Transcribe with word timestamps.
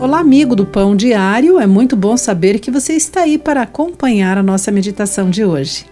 Olá, 0.00 0.20
amigo 0.20 0.56
do 0.56 0.64
Pão 0.64 0.96
Diário. 0.96 1.60
É 1.60 1.66
muito 1.66 1.94
bom 1.94 2.16
saber 2.16 2.58
que 2.58 2.70
você 2.70 2.94
está 2.94 3.20
aí 3.20 3.36
para 3.36 3.60
acompanhar 3.60 4.38
a 4.38 4.42
nossa 4.42 4.72
meditação 4.72 5.28
de 5.28 5.44
hoje. 5.44 5.84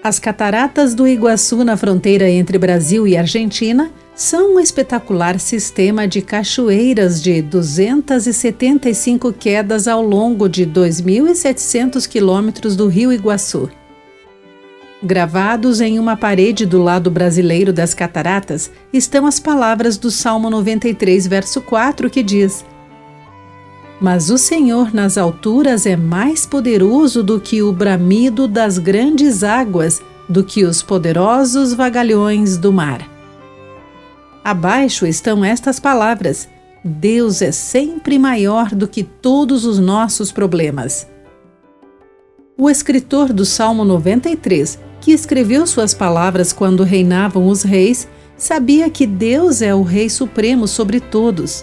As 0.00 0.20
cataratas 0.20 0.94
do 0.94 1.04
Iguaçu, 1.08 1.64
na 1.64 1.76
fronteira 1.76 2.30
entre 2.30 2.58
Brasil 2.58 3.08
e 3.08 3.16
Argentina, 3.16 3.90
são 4.14 4.54
um 4.54 4.60
espetacular 4.60 5.40
sistema 5.40 6.06
de 6.06 6.22
cachoeiras 6.22 7.20
de 7.20 7.42
275 7.42 9.32
quedas 9.32 9.88
ao 9.88 10.00
longo 10.00 10.48
de 10.48 10.64
2.700 10.64 12.06
quilômetros 12.06 12.76
do 12.76 12.86
Rio 12.86 13.12
Iguaçu. 13.12 13.68
Gravados 15.04 15.82
em 15.82 15.98
uma 15.98 16.16
parede 16.16 16.64
do 16.64 16.82
lado 16.82 17.10
brasileiro 17.10 17.74
das 17.74 17.92
cataratas 17.92 18.70
estão 18.90 19.26
as 19.26 19.38
palavras 19.38 19.98
do 19.98 20.10
Salmo 20.10 20.48
93, 20.48 21.26
verso 21.26 21.60
4, 21.60 22.08
que 22.08 22.22
diz: 22.22 22.64
Mas 24.00 24.30
o 24.30 24.38
Senhor 24.38 24.94
nas 24.94 25.18
alturas 25.18 25.84
é 25.84 25.94
mais 25.94 26.46
poderoso 26.46 27.22
do 27.22 27.38
que 27.38 27.62
o 27.62 27.70
bramido 27.70 28.48
das 28.48 28.78
grandes 28.78 29.44
águas, 29.44 30.00
do 30.26 30.42
que 30.42 30.64
os 30.64 30.82
poderosos 30.82 31.74
vagalhões 31.74 32.56
do 32.56 32.72
mar. 32.72 33.06
Abaixo 34.42 35.04
estão 35.04 35.44
estas 35.44 35.78
palavras: 35.78 36.48
Deus 36.82 37.42
é 37.42 37.52
sempre 37.52 38.18
maior 38.18 38.74
do 38.74 38.88
que 38.88 39.02
todos 39.02 39.66
os 39.66 39.78
nossos 39.78 40.32
problemas. 40.32 41.06
O 42.56 42.70
escritor 42.70 43.34
do 43.34 43.44
Salmo 43.44 43.84
93 43.84 44.78
que 45.04 45.12
escreveu 45.12 45.66
suas 45.66 45.92
palavras 45.92 46.50
quando 46.50 46.82
reinavam 46.82 47.46
os 47.46 47.62
reis, 47.62 48.08
sabia 48.38 48.88
que 48.88 49.06
Deus 49.06 49.60
é 49.60 49.74
o 49.74 49.82
Rei 49.82 50.08
Supremo 50.08 50.66
sobre 50.66 50.98
todos. 50.98 51.62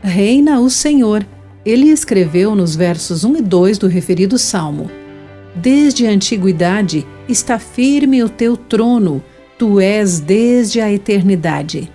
Reina 0.00 0.60
o 0.60 0.70
Senhor, 0.70 1.26
ele 1.66 1.88
escreveu 1.88 2.54
nos 2.54 2.76
versos 2.76 3.24
1 3.24 3.38
e 3.38 3.42
2 3.42 3.78
do 3.78 3.88
referido 3.88 4.38
salmo. 4.38 4.88
Desde 5.56 6.06
a 6.06 6.10
antiguidade 6.10 7.04
está 7.28 7.58
firme 7.58 8.22
o 8.22 8.28
teu 8.28 8.56
trono, 8.56 9.20
tu 9.58 9.80
és 9.80 10.20
desde 10.20 10.80
a 10.80 10.92
eternidade. 10.92 11.90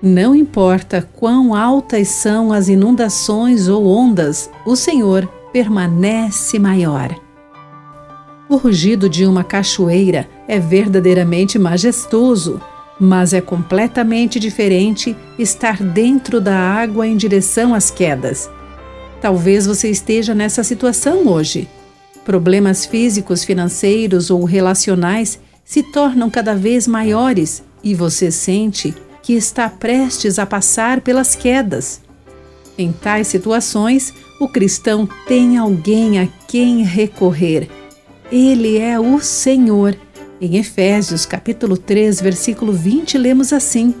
Não 0.00 0.32
importa 0.32 1.08
quão 1.16 1.56
altas 1.56 2.06
são 2.06 2.52
as 2.52 2.68
inundações 2.68 3.66
ou 3.66 3.84
ondas, 3.84 4.48
o 4.64 4.76
Senhor 4.76 5.26
permanece 5.52 6.56
maior. 6.56 7.12
O 8.52 8.56
rugido 8.56 9.08
de 9.08 9.24
uma 9.24 9.42
cachoeira 9.42 10.28
é 10.46 10.58
verdadeiramente 10.58 11.58
majestoso, 11.58 12.60
mas 13.00 13.32
é 13.32 13.40
completamente 13.40 14.38
diferente 14.38 15.16
estar 15.38 15.82
dentro 15.82 16.38
da 16.38 16.54
água 16.54 17.06
em 17.06 17.16
direção 17.16 17.74
às 17.74 17.90
quedas. 17.90 18.50
Talvez 19.22 19.66
você 19.66 19.88
esteja 19.88 20.34
nessa 20.34 20.62
situação 20.62 21.28
hoje. 21.28 21.66
Problemas 22.26 22.84
físicos, 22.84 23.42
financeiros 23.42 24.28
ou 24.28 24.44
relacionais 24.44 25.40
se 25.64 25.82
tornam 25.82 26.28
cada 26.28 26.54
vez 26.54 26.86
maiores 26.86 27.62
e 27.82 27.94
você 27.94 28.30
sente 28.30 28.94
que 29.22 29.32
está 29.32 29.70
prestes 29.70 30.38
a 30.38 30.44
passar 30.44 31.00
pelas 31.00 31.34
quedas. 31.34 32.02
Em 32.76 32.92
tais 32.92 33.28
situações, 33.28 34.12
o 34.38 34.46
cristão 34.46 35.08
tem 35.26 35.56
alguém 35.56 36.20
a 36.20 36.28
quem 36.46 36.84
recorrer 36.84 37.81
ele 38.32 38.78
é 38.78 38.98
o 38.98 39.20
Senhor. 39.20 39.94
Em 40.40 40.56
Efésios, 40.56 41.26
capítulo 41.26 41.76
3, 41.76 42.20
versículo 42.22 42.72
20, 42.72 43.18
lemos 43.18 43.52
assim: 43.52 43.94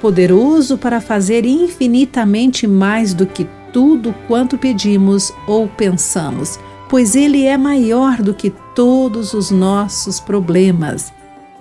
Poderoso 0.00 0.78
para 0.78 1.00
fazer 1.00 1.44
infinitamente 1.44 2.66
mais 2.66 3.12
do 3.12 3.26
que 3.26 3.46
tudo 3.70 4.14
quanto 4.26 4.56
pedimos 4.56 5.30
ou 5.46 5.68
pensamos, 5.68 6.58
pois 6.88 7.14
ele 7.14 7.44
é 7.44 7.56
maior 7.58 8.22
do 8.22 8.32
que 8.32 8.50
todos 8.74 9.34
os 9.34 9.50
nossos 9.50 10.18
problemas. 10.18 11.12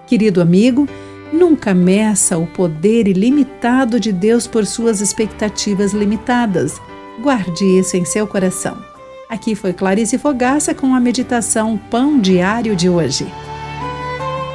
Querido 0.08 0.42
amigo, 0.42 0.88
nunca 1.34 1.74
meça 1.74 2.38
o 2.38 2.48
poder 2.48 3.08
ilimitado 3.10 4.00
de 4.00 4.12
Deus 4.12 4.48
por 4.48 4.66
suas 4.66 5.02
expectativas 5.02 5.92
limitadas. 5.92 6.82
Guarde 7.22 7.66
isso 7.78 7.98
em 7.98 8.06
seu 8.06 8.26
coração. 8.26 8.90
Aqui 9.30 9.54
foi 9.54 9.74
Clarice 9.74 10.18
Fogaça 10.18 10.74
com 10.74 10.96
a 10.96 11.00
meditação 11.00 11.78
Pão 11.78 12.20
Diário 12.20 12.76
de 12.76 12.90
hoje. 12.90 13.32